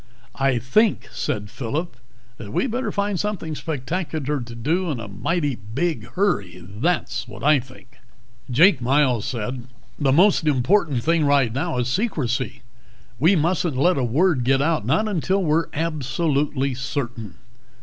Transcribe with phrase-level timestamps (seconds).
[0.39, 1.95] "I think," said Phillip,
[2.37, 6.65] "that we'd better find something spectacular to do in a mighty big hurry.
[6.67, 7.99] That's what I think."
[8.49, 9.67] Jake Miles said,
[9.99, 12.63] "The most important thing right now is secrecy.
[13.19, 17.35] We mustn't let a word get out, not until we're absolutely certain."